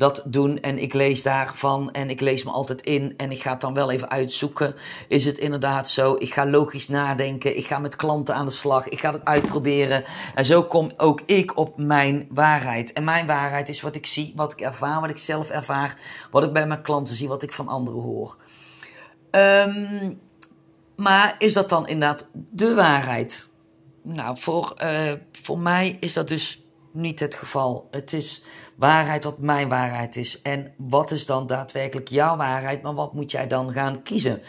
dat 0.00 0.22
doen 0.24 0.60
en 0.60 0.78
ik 0.78 0.94
lees 0.94 1.22
daarvan 1.22 1.90
en 1.90 2.10
ik 2.10 2.20
lees 2.20 2.44
me 2.44 2.50
altijd 2.50 2.80
in 2.80 3.14
en 3.16 3.30
ik 3.30 3.42
ga 3.42 3.50
het 3.50 3.60
dan 3.60 3.74
wel 3.74 3.90
even 3.90 4.10
uitzoeken. 4.10 4.74
Is 5.08 5.24
het 5.24 5.38
inderdaad 5.38 5.88
zo? 5.88 6.16
Ik 6.18 6.32
ga 6.32 6.46
logisch 6.46 6.88
nadenken, 6.88 7.56
ik 7.56 7.66
ga 7.66 7.78
met 7.78 7.96
klanten 7.96 8.34
aan 8.34 8.46
de 8.46 8.52
slag, 8.52 8.88
ik 8.88 9.00
ga 9.00 9.12
het 9.12 9.24
uitproberen. 9.24 10.04
En 10.34 10.44
zo 10.44 10.62
kom 10.62 10.90
ook 10.96 11.20
ik 11.26 11.56
op 11.56 11.78
mijn 11.78 12.28
waarheid. 12.30 12.92
En 12.92 13.04
mijn 13.04 13.26
waarheid 13.26 13.68
is 13.68 13.80
wat 13.80 13.94
ik 13.94 14.06
zie, 14.06 14.32
wat 14.36 14.52
ik 14.52 14.60
ervaar, 14.60 15.00
wat 15.00 15.10
ik 15.10 15.18
zelf 15.18 15.48
ervaar, 15.48 15.96
wat 16.30 16.42
ik 16.42 16.52
bij 16.52 16.66
mijn 16.66 16.82
klanten 16.82 17.14
zie, 17.14 17.28
wat 17.28 17.42
ik 17.42 17.52
van 17.52 17.68
anderen 17.68 18.00
hoor. 18.00 18.36
Um, 19.30 20.20
maar 20.96 21.34
is 21.38 21.52
dat 21.52 21.68
dan 21.68 21.88
inderdaad 21.88 22.28
de 22.32 22.74
waarheid? 22.74 23.48
Nou, 24.02 24.38
voor, 24.38 24.74
uh, 24.82 25.12
voor 25.42 25.58
mij 25.58 25.96
is 26.00 26.12
dat 26.12 26.28
dus 26.28 26.64
niet 26.92 27.20
het 27.20 27.34
geval. 27.34 27.88
Het 27.90 28.12
is 28.12 28.42
waarheid 28.80 29.24
wat 29.24 29.38
mijn 29.38 29.68
waarheid 29.68 30.16
is. 30.16 30.42
En 30.42 30.72
wat 30.76 31.10
is 31.10 31.26
dan 31.26 31.46
daadwerkelijk 31.46 32.08
jouw 32.08 32.36
waarheid, 32.36 32.82
maar 32.82 32.94
wat 32.94 33.14
moet 33.14 33.30
jij 33.30 33.46
dan 33.46 33.72
gaan 33.72 34.02
kiezen? 34.02 34.40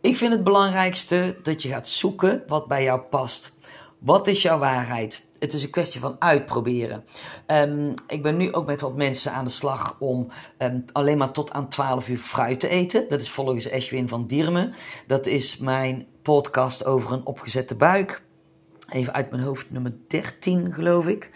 Ik 0.00 0.16
vind 0.16 0.32
het 0.32 0.44
belangrijkste 0.44 1.36
dat 1.42 1.62
je 1.62 1.68
gaat 1.68 1.88
zoeken 1.88 2.42
wat 2.46 2.68
bij 2.68 2.82
jou 2.82 3.00
past. 3.00 3.54
Wat 3.98 4.26
is 4.26 4.42
jouw 4.42 4.58
waarheid? 4.58 5.24
Het 5.38 5.52
is 5.52 5.62
een 5.62 5.70
kwestie 5.70 6.00
van 6.00 6.16
uitproberen. 6.18 7.04
Um, 7.46 7.94
ik 8.06 8.22
ben 8.22 8.36
nu 8.36 8.52
ook 8.52 8.66
met 8.66 8.80
wat 8.80 8.96
mensen 8.96 9.32
aan 9.32 9.44
de 9.44 9.50
slag 9.50 9.96
om 9.98 10.28
um, 10.58 10.84
alleen 10.92 11.18
maar 11.18 11.30
tot 11.30 11.52
aan 11.52 11.68
12 11.68 12.08
uur 12.08 12.18
fruit 12.18 12.60
te 12.60 12.68
eten. 12.68 13.08
Dat 13.08 13.20
is 13.20 13.30
volgens 13.30 13.70
Ashwin 13.70 14.08
van 14.08 14.26
Diermen. 14.26 14.74
Dat 15.06 15.26
is 15.26 15.58
mijn 15.58 16.06
podcast 16.22 16.84
over 16.84 17.12
een 17.12 17.26
opgezette 17.26 17.74
buik. 17.74 18.22
Even 18.88 19.12
uit 19.12 19.30
mijn 19.30 19.42
hoofd 19.42 19.70
nummer 19.70 19.92
13, 20.08 20.72
geloof 20.72 21.06
ik. 21.06 21.30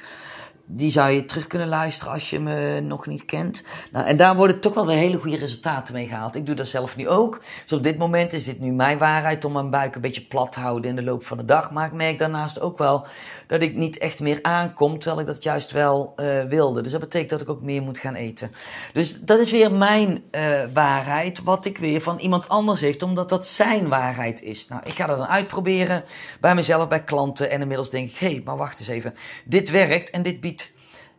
Die 0.66 0.90
zou 0.90 1.11
je 1.11 1.25
terug 1.25 1.47
kunnen 1.47 1.68
luisteren 1.68 2.12
als 2.12 2.30
je 2.30 2.40
me 2.40 2.80
nog 2.80 3.06
niet 3.06 3.25
kent. 3.25 3.62
Nou, 3.92 4.06
en 4.06 4.16
daar 4.16 4.37
worden 4.37 4.61
toch 4.61 4.75
wel 4.75 4.87
weer 4.87 4.97
hele 4.97 5.18
goede 5.18 5.37
resultaten 5.37 5.94
mee 5.94 6.06
gehaald. 6.06 6.37
Ik 6.37 6.47
doe 6.47 6.54
dat 6.54 6.68
zelf 6.68 6.97
nu 6.97 7.09
ook. 7.09 7.42
Dus 7.62 7.73
op 7.73 7.83
dit 7.83 7.99
moment 7.99 8.33
is 8.33 8.44
dit 8.44 8.61
nu 8.61 8.73
mijn 8.73 8.99
waarheid 8.99 9.44
om 9.44 9.52
mijn 9.52 9.71
buik 9.71 9.94
een 9.94 10.00
beetje 10.00 10.26
plat 10.26 10.52
te 10.52 10.61
houden 10.61 10.90
in 10.90 10.97
de 10.97 11.02
loop 11.02 11.25
van 11.25 11.37
de 11.37 11.44
dag. 11.44 11.71
Maar 11.71 11.87
ik 11.87 11.92
merk 11.92 12.18
daarnaast 12.18 12.61
ook 12.61 12.78
wel 12.78 13.06
dat 13.47 13.62
ik 13.62 13.75
niet 13.75 13.99
echt 13.99 14.21
meer 14.21 14.38
aankom, 14.42 14.99
terwijl 14.99 15.21
ik 15.21 15.26
dat 15.26 15.42
juist 15.42 15.71
wel 15.71 16.14
uh, 16.16 16.42
wilde. 16.42 16.80
Dus 16.80 16.92
dat 16.92 17.00
betekent 17.00 17.30
dat 17.30 17.40
ik 17.40 17.49
ook 17.49 17.62
meer 17.62 17.83
moet 17.83 17.99
gaan 17.99 18.14
eten. 18.14 18.52
Dus 18.92 19.21
dat 19.21 19.38
is 19.38 19.50
weer 19.50 19.73
mijn 19.73 20.23
uh, 20.30 20.40
waarheid, 20.73 21.42
wat 21.42 21.64
ik 21.64 21.78
weer 21.78 22.00
van 22.00 22.18
iemand 22.18 22.49
anders 22.49 22.80
heeft, 22.80 23.02
omdat 23.02 23.28
dat 23.28 23.47
zijn 23.47 23.88
waarheid 23.88 24.42
is. 24.42 24.68
Nou, 24.68 24.83
ik 24.85 24.92
ga 24.92 25.06
dat 25.06 25.18
dan 25.18 25.26
uitproberen 25.26 26.04
bij 26.40 26.54
mezelf, 26.54 26.88
bij 26.88 27.04
klanten. 27.04 27.50
En 27.50 27.61
inmiddels 27.61 27.90
denk 27.90 28.09
ik, 28.09 28.16
hé, 28.16 28.30
hey, 28.30 28.42
maar 28.44 28.56
wacht 28.56 28.78
eens 28.78 28.88
even. 28.88 29.14
Dit 29.44 29.71
werkt 29.71 30.11
en 30.11 30.23
dit 30.23 30.40
biedt 30.40 30.63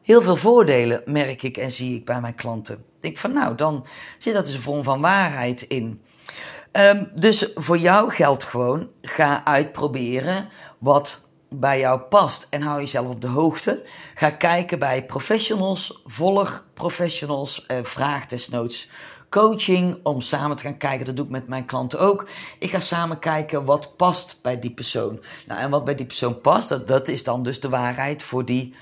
heel 0.05 0.21
veel 0.21 0.35
voordelen, 0.35 1.01
merk 1.05 1.43
ik 1.43 1.57
en 1.57 1.71
zie 1.71 1.95
ik 1.95 2.05
bij 2.05 2.21
mijn 2.21 2.35
klanten. 2.35 2.75
Ik 2.75 3.01
denk 3.01 3.17
van, 3.17 3.33
nou, 3.33 3.55
dan 3.55 3.85
zit 4.19 4.33
dat 4.33 4.45
dus 4.45 4.53
een 4.53 4.61
vorm 4.61 4.83
van 4.83 5.01
waarheid 5.01 5.61
in. 5.61 6.01
Um, 6.71 7.11
dus 7.15 7.51
voor 7.55 7.77
jou 7.77 8.11
geldt 8.11 8.43
gewoon, 8.43 8.89
ga 9.01 9.45
uitproberen 9.45 10.49
wat 10.77 11.21
bij 11.49 11.79
jou 11.79 11.99
past 11.99 12.47
en 12.49 12.61
hou 12.61 12.79
jezelf 12.79 13.07
op 13.07 13.21
de 13.21 13.27
hoogte. 13.27 13.83
Ga 14.15 14.29
kijken 14.29 14.79
bij 14.79 15.05
professionals, 15.05 16.01
volg 16.05 16.65
professionals, 16.73 17.65
eh, 17.65 17.77
vraag 17.83 18.25
desnoods 18.25 18.89
coaching 19.29 19.99
om 20.03 20.21
samen 20.21 20.57
te 20.57 20.63
gaan 20.63 20.77
kijken. 20.77 21.05
Dat 21.05 21.15
doe 21.15 21.25
ik 21.25 21.31
met 21.31 21.47
mijn 21.47 21.65
klanten 21.65 21.99
ook. 21.99 22.27
Ik 22.59 22.69
ga 22.69 22.79
samen 22.79 23.19
kijken 23.19 23.65
wat 23.65 23.97
past 23.97 24.39
bij 24.41 24.59
die 24.59 24.71
persoon. 24.71 25.19
Nou, 25.47 25.61
en 25.61 25.69
wat 25.69 25.85
bij 25.85 25.95
die 25.95 26.05
persoon 26.05 26.41
past, 26.41 26.69
dat, 26.69 26.87
dat 26.87 27.07
is 27.07 27.23
dan 27.23 27.43
dus 27.43 27.59
de 27.59 27.69
waarheid 27.69 28.23
voor 28.23 28.45
die. 28.45 28.75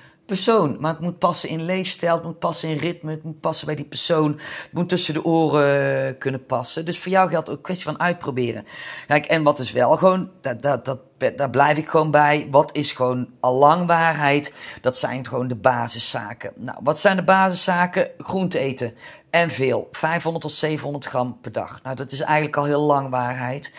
Maar 0.80 0.92
het 0.92 1.00
moet 1.00 1.18
passen 1.18 1.50
in 1.50 1.66
leefstijl, 1.66 2.16
het 2.16 2.24
moet 2.24 2.40
passen 2.40 2.70
in 2.70 2.78
ritme, 2.78 3.12
het 3.12 3.24
moet 3.24 3.40
passen 3.40 3.66
bij 3.66 3.76
die 3.76 3.86
persoon. 3.86 4.32
Het 4.32 4.72
moet 4.72 4.90
tussen 4.90 5.14
de 5.14 5.26
oren 5.26 6.08
eh, 6.08 6.18
kunnen 6.18 6.46
passen. 6.46 6.86
Dus 6.86 7.00
voor 7.00 7.12
jou 7.12 7.30
geldt 7.30 7.50
ook 7.50 7.56
een 7.56 7.62
kwestie 7.62 7.86
van 7.86 8.00
uitproberen. 8.00 8.66
Kijk, 9.08 9.26
en 9.26 9.44
wat 9.44 9.60
is 9.60 9.72
wel 9.72 9.98
gewoon, 9.98 10.30
dat, 10.42 10.62
dat, 10.62 10.86
dat, 10.86 11.00
daar 11.36 11.50
blijf 11.50 11.78
ik 11.78 11.90
gewoon 11.90 12.12
bij. 12.12 12.48
Wat 12.52 12.76
is 12.76 12.92
gewoon 12.92 13.30
al 13.40 13.54
lang 13.54 13.88
waarheid? 13.88 14.54
Dat 14.82 14.98
zijn 14.98 15.28
gewoon 15.28 15.48
de 15.48 15.56
basiszaken. 15.56 16.52
Nou, 16.56 16.78
wat 16.84 17.00
zijn 17.00 17.16
de 17.16 17.24
basiszaken? 17.24 18.10
Groente 18.18 18.60
eten. 18.60 18.94
En 19.30 19.50
veel. 19.50 19.88
500 19.92 20.44
tot 20.44 20.54
700 20.54 21.06
gram 21.06 21.38
per 21.42 21.52
dag. 21.52 21.80
Nou, 21.84 21.96
dat 21.96 22.12
is 22.12 22.22
eigenlijk 22.22 22.58
al 22.58 22.66
heel 22.66 22.82
lang 22.82 23.10
waarheid. 23.10 23.74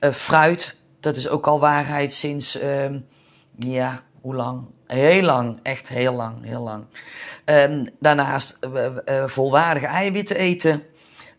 Uh, 0.00 0.12
fruit, 0.12 0.76
dat 1.00 1.16
is 1.16 1.28
ook 1.28 1.46
al 1.46 1.60
waarheid 1.60 2.12
sinds, 2.12 2.62
uh, 2.62 2.96
ja, 3.58 4.00
hoe 4.20 4.34
lang? 4.34 4.74
Heel 4.86 5.22
lang, 5.22 5.60
echt 5.62 5.88
heel 5.88 6.14
lang, 6.14 6.44
heel 6.44 6.62
lang. 6.62 6.84
Um, 7.44 7.88
daarnaast 7.98 8.58
uh, 8.74 9.24
volwaardige 9.26 9.86
eiwitten 9.86 10.36
eten. 10.36 10.82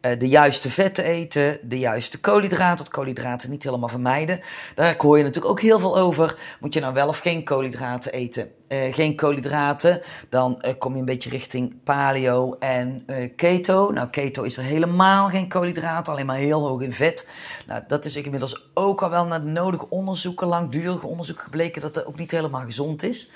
Uh, 0.01 0.19
de 0.19 0.27
juiste 0.27 0.69
vetten 0.69 1.03
eten, 1.03 1.59
de 1.63 1.79
juiste 1.79 2.19
koolhydraten, 2.19 2.89
koolhydraten 2.89 3.49
niet 3.49 3.63
helemaal 3.63 3.89
vermijden. 3.89 4.39
Daar 4.75 4.95
hoor 4.97 5.17
je 5.17 5.23
natuurlijk 5.23 5.51
ook 5.51 5.61
heel 5.61 5.79
veel 5.79 5.97
over. 5.97 6.37
Moet 6.59 6.73
je 6.73 6.79
nou 6.79 6.93
wel 6.93 7.07
of 7.07 7.19
geen 7.19 7.43
koolhydraten 7.43 8.11
eten? 8.11 8.51
Uh, 8.69 8.93
geen 8.93 9.15
koolhydraten, 9.15 10.01
dan 10.29 10.61
uh, 10.61 10.71
kom 10.77 10.93
je 10.93 10.99
een 10.99 11.05
beetje 11.05 11.29
richting 11.29 11.83
paleo 11.83 12.55
en 12.59 13.05
keto. 13.35 13.91
Nou, 13.91 14.09
keto 14.09 14.43
is 14.43 14.57
er 14.57 14.63
helemaal 14.63 15.29
geen 15.29 15.49
koolhydraten, 15.49 16.13
alleen 16.13 16.25
maar 16.25 16.37
heel 16.37 16.67
hoog 16.67 16.81
in 16.81 16.93
vet. 16.93 17.27
Nou, 17.67 17.83
dat 17.87 18.05
is 18.05 18.15
inmiddels 18.15 18.69
ook 18.73 19.01
al 19.01 19.09
wel 19.09 19.25
naar 19.25 19.41
de 19.41 19.49
nodige 19.49 19.89
onderzoeken, 19.89 20.47
langdurige 20.47 21.07
onderzoeken 21.07 21.43
gebleken 21.43 21.81
dat 21.81 21.93
dat 21.93 22.05
ook 22.05 22.17
niet 22.17 22.31
helemaal 22.31 22.63
gezond 22.63 23.03
is. 23.03 23.29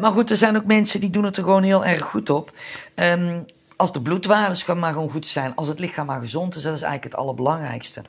maar 0.00 0.10
goed, 0.10 0.30
er 0.30 0.36
zijn 0.36 0.56
ook 0.56 0.64
mensen 0.64 1.00
die 1.00 1.10
doen 1.10 1.24
het 1.24 1.36
er 1.36 1.42
gewoon 1.42 1.62
heel 1.62 1.84
erg 1.84 2.02
goed 2.02 2.30
op. 2.30 2.50
Um, 2.94 3.44
als 3.78 3.92
de 3.92 4.02
bloedwaarden 4.02 4.78
maar 4.78 4.92
gewoon 4.92 5.10
goed 5.10 5.26
zijn, 5.26 5.54
als 5.54 5.68
het 5.68 5.78
lichaam 5.78 6.06
maar 6.06 6.20
gezond 6.20 6.56
is, 6.56 6.62
dat 6.62 6.74
is 6.74 6.82
eigenlijk 6.82 7.12
het 7.12 7.22
allerbelangrijkste. 7.22 8.02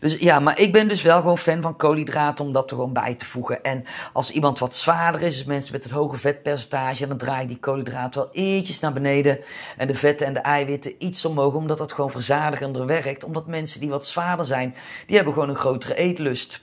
Dus 0.00 0.16
ja, 0.18 0.40
maar 0.40 0.58
ik 0.60 0.72
ben 0.72 0.88
dus 0.88 1.02
wel 1.02 1.20
gewoon 1.20 1.38
fan 1.38 1.62
van 1.62 1.76
koolhydraten 1.76 2.44
om 2.44 2.52
dat 2.52 2.70
er 2.70 2.76
gewoon 2.76 2.92
bij 2.92 3.14
te 3.14 3.24
voegen. 3.24 3.62
En 3.62 3.84
als 4.12 4.30
iemand 4.30 4.58
wat 4.58 4.76
zwaarder 4.76 5.22
is, 5.22 5.36
dus 5.36 5.44
mensen 5.44 5.72
met 5.72 5.84
het 5.84 5.92
hoge 5.92 6.16
vetpercentage, 6.16 7.06
dan 7.06 7.16
draai 7.16 7.42
ik 7.42 7.48
die 7.48 7.58
koolhydraten 7.58 8.20
wel 8.20 8.30
eentjes 8.32 8.80
naar 8.80 8.92
beneden. 8.92 9.38
En 9.76 9.86
de 9.86 9.94
vetten 9.94 10.26
en 10.26 10.34
de 10.34 10.40
eiwitten 10.40 10.94
iets 10.98 11.24
omhoog, 11.24 11.54
omdat 11.54 11.78
dat 11.78 11.92
gewoon 11.92 12.10
verzadigender 12.10 12.86
werkt. 12.86 13.24
Omdat 13.24 13.46
mensen 13.46 13.80
die 13.80 13.90
wat 13.90 14.06
zwaarder 14.06 14.46
zijn, 14.46 14.74
die 15.06 15.16
hebben 15.16 15.34
gewoon 15.34 15.48
een 15.48 15.56
grotere 15.56 15.94
eetlust. 15.94 16.60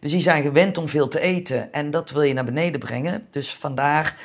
Dus 0.00 0.10
die 0.10 0.20
zijn 0.20 0.42
gewend 0.42 0.78
om 0.78 0.88
veel 0.88 1.08
te 1.08 1.20
eten 1.20 1.72
en 1.72 1.90
dat 1.90 2.10
wil 2.10 2.22
je 2.22 2.32
naar 2.32 2.44
beneden 2.44 2.80
brengen. 2.80 3.26
Dus 3.30 3.54
vandaar 3.54 4.16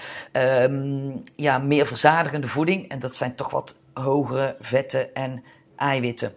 um, 0.61 1.23
ja, 1.35 1.57
meer 1.57 1.85
verzadigende 1.85 2.47
voeding 2.47 2.89
en 2.89 2.99
dat 2.99 3.15
zijn 3.15 3.35
toch 3.35 3.49
wat 3.49 3.75
hogere 3.93 4.55
vetten 4.59 5.15
en 5.15 5.43
eiwitten. 5.75 6.33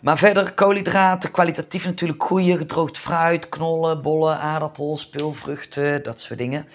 Maar 0.00 0.18
verder 0.18 0.52
koolhydraten, 0.52 1.30
kwalitatief 1.30 1.84
natuurlijk 1.84 2.22
goede, 2.22 2.56
gedroogd 2.56 2.98
fruit, 2.98 3.48
knollen, 3.48 4.02
bollen, 4.02 4.38
aardappels, 4.38 5.08
peulvruchten, 5.08 6.02
dat 6.02 6.20
soort 6.20 6.38
dingen. 6.38 6.66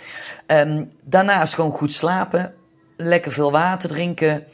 Um, 0.47 0.91
daarnaast 1.03 1.53
gewoon 1.53 1.71
goed 1.71 1.91
slapen, 1.93 2.53
lekker 2.95 3.31
veel 3.31 3.51
water 3.51 3.89
drinken, 3.89 4.45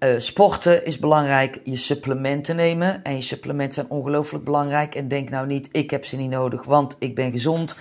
uh, 0.00 0.18
sporten 0.18 0.84
is 0.84 0.98
belangrijk, 0.98 1.60
je 1.64 1.76
supplementen 1.76 2.56
nemen. 2.56 3.02
En 3.02 3.14
je 3.14 3.22
supplementen 3.22 3.74
zijn 3.74 3.90
ongelooflijk 3.90 4.44
belangrijk. 4.44 4.94
En 4.94 5.08
denk 5.08 5.30
nou 5.30 5.46
niet, 5.46 5.68
ik 5.72 5.90
heb 5.90 6.04
ze 6.04 6.16
niet 6.16 6.30
nodig, 6.30 6.64
want 6.64 6.96
ik 6.98 7.14
ben 7.14 7.32
gezond. 7.32 7.76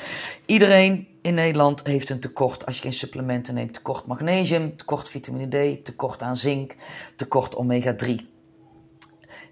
Iedereen 0.45 1.07
in 1.21 1.33
Nederland 1.33 1.85
heeft 1.85 2.09
een 2.09 2.19
tekort 2.19 2.65
als 2.65 2.75
je 2.75 2.81
geen 2.81 2.93
supplementen 2.93 3.53
neemt. 3.53 3.73
Tekort 3.73 4.05
magnesium, 4.05 4.77
tekort 4.77 5.09
vitamine 5.09 5.77
D, 5.77 5.85
tekort 5.85 6.21
aan 6.21 6.37
zink, 6.37 6.75
tekort 7.15 7.55
omega 7.55 7.95
3. 7.95 8.29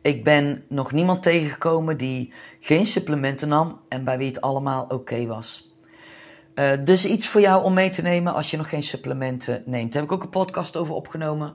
Ik 0.02 0.24
ben 0.24 0.64
nog 0.70 0.92
niemand 0.92 1.24
tegengekomen 1.24 1.98
die 1.98 2.34
geen 2.60 2.86
supplementen 2.86 3.48
nam 3.48 3.80
en 3.90 4.04
bij 4.04 4.18
wie 4.18 4.28
het 4.28 4.42
allemaal 4.42 4.86
oké 4.88 5.26
was. 5.26 5.77
Uh, 6.60 6.72
dus 6.84 7.06
iets 7.06 7.28
voor 7.28 7.42
jou 7.42 7.64
om 7.64 7.74
mee 7.74 7.90
te 7.90 8.02
nemen 8.02 8.34
als 8.34 8.52
je 8.52 8.58
nog 8.58 8.70
geen 8.70 8.84
supplementen 8.84 9.64
neemt. 9.66 9.94
Daar 9.94 10.02
heb 10.02 10.12
ik 10.12 10.18
ook 10.18 10.24
een 10.24 10.30
podcast 10.30 10.78
over 10.78 10.94
opgenomen. 10.94 11.54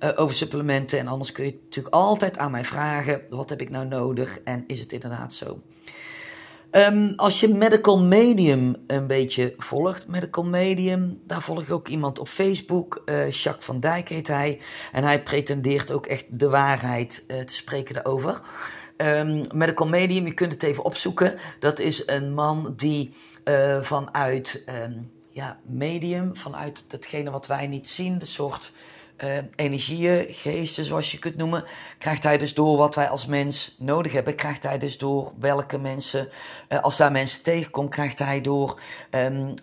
Uh, 0.00 0.10
over 0.14 0.34
supplementen. 0.34 0.98
En 0.98 1.06
anders 1.06 1.32
kun 1.32 1.44
je 1.44 1.58
natuurlijk 1.64 1.94
altijd 1.94 2.38
aan 2.38 2.50
mij 2.50 2.64
vragen: 2.64 3.22
wat 3.28 3.50
heb 3.50 3.60
ik 3.60 3.70
nou 3.70 3.86
nodig? 3.86 4.40
En 4.44 4.64
is 4.66 4.80
het 4.80 4.92
inderdaad 4.92 5.34
zo? 5.34 5.60
Um, 6.70 7.12
als 7.16 7.40
je 7.40 7.48
Medical 7.48 8.02
Medium 8.02 8.76
een 8.86 9.06
beetje 9.06 9.54
volgt, 9.58 10.08
Medical 10.08 10.44
Medium, 10.44 11.20
daar 11.26 11.42
volg 11.42 11.62
ik 11.62 11.70
ook 11.70 11.88
iemand 11.88 12.18
op 12.18 12.28
Facebook, 12.28 13.02
uh, 13.06 13.30
Jacques 13.30 13.64
van 13.64 13.80
Dijk 13.80 14.08
heet 14.08 14.28
hij. 14.28 14.60
En 14.92 15.04
hij 15.04 15.22
pretendeert 15.22 15.92
ook 15.92 16.06
echt 16.06 16.24
de 16.28 16.48
waarheid 16.48 17.24
te 17.26 17.54
spreken 17.54 17.94
daarover. 17.94 18.40
Um, 18.96 19.46
Medical 19.52 19.86
Medium, 19.86 20.26
je 20.26 20.34
kunt 20.34 20.52
het 20.52 20.62
even 20.62 20.84
opzoeken. 20.84 21.38
Dat 21.58 21.78
is 21.78 22.06
een 22.06 22.34
man 22.34 22.74
die 22.76 23.14
uh, 23.44 23.82
vanuit 23.82 24.62
um, 24.84 25.10
ja, 25.30 25.58
medium, 25.62 26.36
vanuit 26.36 26.84
datgene 26.88 27.30
wat 27.30 27.46
wij 27.46 27.66
niet 27.66 27.88
zien, 27.88 28.18
de 28.18 28.24
soort 28.24 28.72
uh, 29.24 29.38
energieën, 29.56 30.26
geesten, 30.28 30.84
zoals 30.84 31.12
je 31.12 31.18
kunt 31.18 31.36
noemen, 31.36 31.64
krijgt 31.98 32.22
hij 32.22 32.38
dus 32.38 32.54
door 32.54 32.76
wat 32.76 32.94
wij 32.94 33.08
als 33.08 33.26
mens 33.26 33.74
nodig 33.78 34.12
hebben. 34.12 34.34
Krijgt 34.34 34.62
hij 34.62 34.78
dus 34.78 34.98
door 34.98 35.32
welke 35.38 35.78
mensen, 35.78 36.28
uh, 36.68 36.80
als 36.80 36.96
daar 36.96 37.12
mensen 37.12 37.42
tegenkomt, 37.42 37.90
krijgt 37.90 38.18
hij 38.18 38.40
door 38.40 38.80
um, 39.10 39.54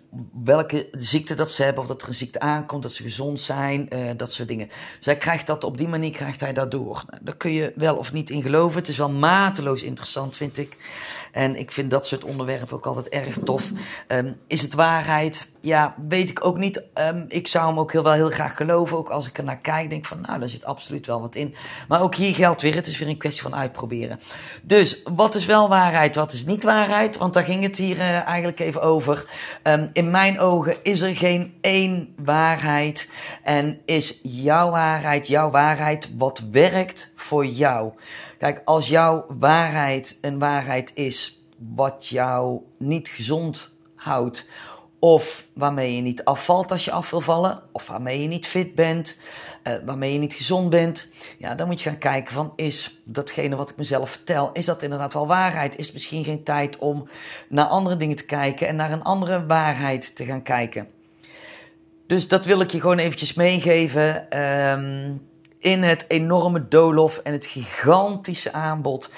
welke 0.44 0.88
ziekte 0.92 1.34
dat 1.34 1.50
ze 1.50 1.62
hebben, 1.62 1.82
of 1.82 1.88
dat 1.88 2.02
er 2.02 2.08
een 2.08 2.14
ziekte 2.14 2.40
aankomt, 2.40 2.82
dat 2.82 2.92
ze 2.92 3.02
gezond 3.02 3.40
zijn, 3.40 3.88
uh, 3.94 4.10
dat 4.16 4.32
soort 4.32 4.48
dingen. 4.48 4.68
Dus 4.96 5.06
hij 5.06 5.16
krijgt 5.16 5.46
dat 5.46 5.64
op 5.64 5.78
die 5.78 5.88
manier, 5.88 6.10
krijgt 6.10 6.40
hij 6.40 6.52
dat 6.52 6.70
door. 6.70 7.04
Nou, 7.10 7.24
daar 7.24 7.36
kun 7.36 7.52
je 7.52 7.72
wel 7.76 7.96
of 7.96 8.12
niet 8.12 8.30
in 8.30 8.42
geloven. 8.42 8.78
Het 8.78 8.88
is 8.88 8.96
wel 8.96 9.10
mateloos 9.10 9.82
interessant, 9.82 10.36
vind 10.36 10.58
ik. 10.58 10.76
En 11.32 11.56
ik 11.56 11.72
vind 11.72 11.90
dat 11.90 12.06
soort 12.06 12.24
onderwerpen 12.24 12.76
ook 12.76 12.86
altijd 12.86 13.08
erg 13.08 13.38
tof. 13.44 13.70
Um, 14.08 14.36
is 14.46 14.62
het 14.62 14.74
waarheid? 14.74 15.48
Ja, 15.62 15.94
weet 16.08 16.30
ik 16.30 16.44
ook 16.44 16.58
niet. 16.58 16.82
Um, 16.94 17.24
ik 17.28 17.46
zou 17.46 17.66
hem 17.66 17.78
ook 17.78 17.92
heel, 17.92 18.02
wel 18.02 18.12
heel 18.12 18.30
graag 18.30 18.56
geloven. 18.56 18.96
Ook 18.96 19.08
als 19.08 19.28
ik 19.28 19.38
er 19.38 19.44
naar 19.44 19.58
kijk, 19.58 19.90
denk 19.90 20.06
van 20.06 20.20
nou, 20.20 20.40
daar 20.40 20.48
zit 20.48 20.64
absoluut 20.64 21.06
wel 21.06 21.20
wat 21.20 21.34
in. 21.34 21.54
Maar 21.88 22.02
ook 22.02 22.14
hier 22.14 22.34
geldt 22.34 22.62
weer, 22.62 22.74
het 22.74 22.86
is 22.86 22.98
weer 22.98 23.08
een 23.08 23.16
kwestie 23.16 23.42
van 23.42 23.54
uitproberen. 23.54 24.20
Dus 24.62 25.02
wat 25.14 25.34
is 25.34 25.46
wel 25.46 25.68
waarheid, 25.68 26.14
wat 26.14 26.32
is 26.32 26.44
niet 26.44 26.62
waarheid? 26.62 27.16
Want 27.16 27.34
daar 27.34 27.44
ging 27.44 27.62
het 27.62 27.76
hier 27.76 27.96
uh, 27.96 28.26
eigenlijk 28.26 28.60
even 28.60 28.82
over. 28.82 29.26
Um, 29.62 29.90
in 29.92 30.10
mijn 30.10 30.40
ogen 30.40 30.76
is 30.82 31.00
er 31.00 31.16
geen 31.16 31.54
één 31.60 32.14
waarheid. 32.16 33.08
En 33.42 33.80
is 33.84 34.18
jouw 34.22 34.70
waarheid, 34.70 35.26
jouw 35.26 35.50
waarheid, 35.50 36.08
wat 36.16 36.42
werkt 36.50 37.12
voor 37.16 37.46
jou? 37.46 37.92
Kijk, 38.38 38.62
als 38.64 38.88
jouw 38.88 39.24
waarheid 39.38 40.18
een 40.20 40.38
waarheid 40.38 40.90
is 40.94 41.44
wat 41.74 42.08
jou 42.08 42.60
niet 42.78 43.08
gezond 43.08 43.70
houdt, 43.94 44.46
of 45.04 45.46
waarmee 45.52 45.96
je 45.96 46.02
niet 46.02 46.24
afvalt 46.24 46.70
als 46.70 46.84
je 46.84 46.90
af 46.90 47.10
wil 47.10 47.20
vallen, 47.20 47.62
of 47.72 47.86
waarmee 47.86 48.22
je 48.22 48.28
niet 48.28 48.46
fit 48.46 48.74
bent, 48.74 49.16
uh, 49.64 49.74
waarmee 49.84 50.12
je 50.12 50.18
niet 50.18 50.34
gezond 50.34 50.70
bent, 50.70 51.08
ja, 51.38 51.54
dan 51.54 51.66
moet 51.66 51.82
je 51.82 51.88
gaan 51.88 51.98
kijken 51.98 52.34
van 52.34 52.52
is 52.56 53.00
datgene 53.04 53.56
wat 53.56 53.70
ik 53.70 53.76
mezelf 53.76 54.10
vertel, 54.10 54.50
is 54.52 54.64
dat 54.64 54.82
inderdaad 54.82 55.12
wel 55.12 55.26
waarheid? 55.26 55.78
Is 55.78 55.84
het 55.84 55.94
misschien 55.94 56.24
geen 56.24 56.44
tijd 56.44 56.78
om 56.78 57.08
naar 57.48 57.64
andere 57.64 57.96
dingen 57.96 58.16
te 58.16 58.24
kijken 58.24 58.68
en 58.68 58.76
naar 58.76 58.92
een 58.92 59.02
andere 59.02 59.46
waarheid 59.46 60.16
te 60.16 60.24
gaan 60.24 60.42
kijken? 60.42 60.88
Dus 62.06 62.28
dat 62.28 62.46
wil 62.46 62.60
ik 62.60 62.70
je 62.70 62.80
gewoon 62.80 62.98
eventjes 62.98 63.34
meegeven. 63.34 64.30
Ehm, 64.30 65.12
in 65.58 65.82
het 65.82 66.04
enorme 66.08 66.68
doolhof 66.68 67.18
en 67.18 67.32
het 67.32 67.46
gigantische 67.46 68.52
aanbod 68.52 69.10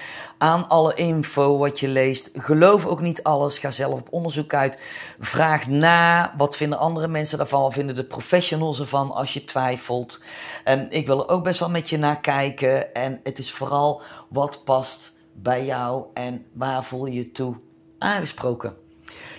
aan 0.44 0.68
alle 0.68 0.94
info 0.94 1.58
wat 1.58 1.80
je 1.80 1.88
leest. 1.88 2.30
Geloof 2.32 2.86
ook 2.86 3.00
niet 3.00 3.22
alles. 3.22 3.58
Ga 3.58 3.70
zelf 3.70 4.00
op 4.00 4.08
onderzoek 4.10 4.54
uit. 4.54 4.78
Vraag 5.20 5.66
na. 5.66 6.34
Wat 6.36 6.56
vinden 6.56 6.78
andere 6.78 7.08
mensen 7.08 7.38
daarvan? 7.38 7.62
Wat 7.62 7.72
vinden 7.72 7.94
de 7.94 8.04
professionals 8.04 8.80
ervan 8.80 9.10
als 9.10 9.32
je 9.32 9.44
twijfelt? 9.44 10.20
En 10.64 10.90
ik 10.90 11.06
wil 11.06 11.22
er 11.22 11.28
ook 11.28 11.44
best 11.44 11.60
wel 11.60 11.70
met 11.70 11.90
je 11.90 11.96
naar 11.96 12.20
kijken. 12.20 12.94
En 12.94 13.20
het 13.22 13.38
is 13.38 13.52
vooral 13.52 14.02
wat 14.28 14.64
past 14.64 15.16
bij 15.32 15.64
jou 15.64 16.04
en 16.14 16.44
waar 16.52 16.84
voel 16.84 17.06
je 17.06 17.14
je 17.14 17.32
toe 17.32 17.56
aangesproken. 17.98 18.74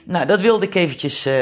Nou, 0.06 0.26
dat 0.26 0.42
wilde 0.42 0.66
ik 0.66 0.76
eventjes 0.76 1.28
uh, 1.28 1.34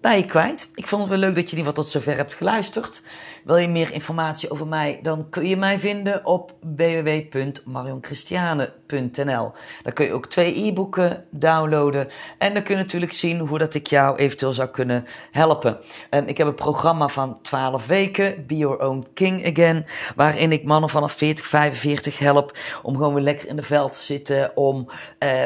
bij 0.00 0.18
je 0.18 0.24
kwijt. 0.24 0.70
Ik 0.74 0.86
vond 0.86 1.02
het 1.02 1.10
wel 1.10 1.20
leuk 1.20 1.34
dat 1.34 1.50
je 1.50 1.56
ieder 1.56 1.66
geval 1.66 1.84
tot 1.84 1.92
zover 1.92 2.16
hebt 2.16 2.34
geluisterd. 2.34 3.02
Wil 3.46 3.56
je 3.56 3.68
meer 3.68 3.92
informatie 3.92 4.50
over 4.50 4.66
mij, 4.66 4.98
dan 5.02 5.28
kun 5.30 5.48
je 5.48 5.56
mij 5.56 5.78
vinden 5.78 6.26
op 6.26 6.54
www.marionchristiane.nl. 6.76 8.68
Daar 8.86 9.92
kun 9.92 10.06
je 10.06 10.12
ook 10.12 10.26
twee 10.26 10.66
e-boeken 10.66 11.24
downloaden. 11.30 12.08
En 12.38 12.54
dan 12.54 12.62
kun 12.62 12.76
je 12.76 12.82
natuurlijk 12.82 13.12
zien 13.12 13.38
hoe 13.38 13.58
dat 13.58 13.74
ik 13.74 13.86
jou 13.86 14.16
eventueel 14.16 14.52
zou 14.52 14.68
kunnen 14.68 15.06
helpen. 15.30 15.78
En 16.10 16.28
ik 16.28 16.38
heb 16.38 16.46
een 16.46 16.54
programma 16.54 17.08
van 17.08 17.38
12 17.42 17.86
weken, 17.86 18.44
Be 18.46 18.56
Your 18.56 18.78
Own 18.78 19.06
King 19.14 19.46
Again. 19.46 19.86
Waarin 20.16 20.52
ik 20.52 20.64
mannen 20.64 20.90
vanaf 20.90 21.12
40, 21.12 21.46
45 21.46 22.18
help 22.18 22.58
om 22.82 22.96
gewoon 22.96 23.14
weer 23.14 23.22
lekker 23.22 23.48
in 23.48 23.56
de 23.56 23.62
veld 23.62 23.92
te 23.92 24.00
zitten. 24.00 24.56
Om 24.56 24.88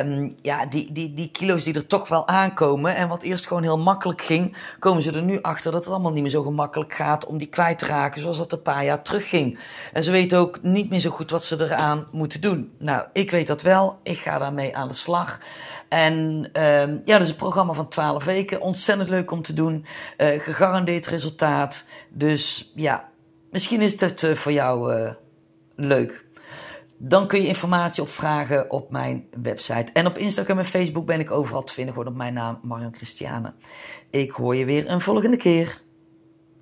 um, 0.04 0.36
ja, 0.42 0.66
die, 0.66 0.92
die, 0.92 1.14
die 1.14 1.30
kilo's 1.30 1.64
die 1.64 1.74
er 1.74 1.86
toch 1.86 2.08
wel 2.08 2.28
aankomen. 2.28 2.94
En 2.94 3.08
wat 3.08 3.22
eerst 3.22 3.46
gewoon 3.46 3.62
heel 3.62 3.78
makkelijk 3.78 4.22
ging, 4.22 4.56
komen 4.78 5.02
ze 5.02 5.12
er 5.12 5.22
nu 5.22 5.38
achter 5.42 5.72
dat 5.72 5.84
het 5.84 5.92
allemaal 5.92 6.12
niet 6.12 6.22
meer 6.22 6.30
zo 6.30 6.42
gemakkelijk 6.42 6.92
gaat 6.92 7.26
om 7.26 7.38
die 7.38 7.48
kwijt 7.48 7.78
te 7.78 7.86
raken 7.86 8.20
zoals 8.20 8.38
dat 8.38 8.52
een 8.52 8.62
paar 8.62 8.84
jaar 8.84 9.02
terug 9.02 9.28
ging. 9.28 9.58
En 9.92 10.02
ze 10.02 10.10
weten 10.10 10.38
ook 10.38 10.62
niet 10.62 10.90
meer 10.90 11.00
zo 11.00 11.10
goed 11.10 11.30
wat 11.30 11.44
ze 11.44 11.64
eraan 11.64 12.06
moeten 12.10 12.40
doen. 12.40 12.72
Nou, 12.78 13.04
ik 13.12 13.29
weet 13.30 13.46
dat 13.46 13.62
wel. 13.62 13.98
Ik 14.02 14.18
ga 14.18 14.38
daarmee 14.38 14.76
aan 14.76 14.88
de 14.88 14.94
slag. 14.94 15.40
En 15.88 16.48
uh, 16.52 16.86
ja, 16.86 17.02
dat 17.04 17.20
is 17.20 17.28
een 17.28 17.36
programma 17.36 17.72
van 17.72 17.88
12 17.88 18.24
weken. 18.24 18.60
Ontzettend 18.60 19.08
leuk 19.08 19.30
om 19.30 19.42
te 19.42 19.52
doen. 19.52 19.84
Uh, 20.18 20.28
gegarandeerd 20.40 21.06
resultaat. 21.06 21.84
Dus 22.08 22.72
ja, 22.74 23.08
misschien 23.50 23.80
is 23.80 24.00
het 24.00 24.22
uh, 24.22 24.34
voor 24.34 24.52
jou 24.52 24.94
uh, 24.94 25.10
leuk. 25.76 26.26
Dan 26.98 27.26
kun 27.26 27.42
je 27.42 27.48
informatie 27.48 28.02
opvragen 28.02 28.70
op 28.70 28.90
mijn 28.90 29.26
website. 29.42 29.92
En 29.92 30.06
op 30.06 30.18
Instagram 30.18 30.58
en 30.58 30.64
Facebook 30.64 31.06
ben 31.06 31.20
ik 31.20 31.30
overal 31.30 31.64
te 31.64 31.72
vinden. 31.72 31.94
Gewoon 31.94 32.08
op 32.08 32.16
mijn 32.16 32.34
naam, 32.34 32.58
Marion 32.62 32.94
Christiane. 32.94 33.52
Ik 34.10 34.30
hoor 34.30 34.56
je 34.56 34.64
weer 34.64 34.90
een 34.90 35.00
volgende 35.00 35.36
keer. 35.36 35.80